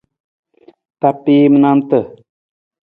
Tapiim 0.99 1.53
nanta. 1.61 1.99